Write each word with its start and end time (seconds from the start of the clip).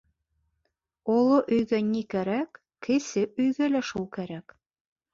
Оло 1.17 1.37
өйгә 1.59 1.83
ни 1.91 2.03
кәрәк, 2.15 2.59
кесе 2.89 3.27
өйгә 3.45 3.73
лә 3.79 3.87
шул 3.95 4.13
кәрәк. 4.21 4.61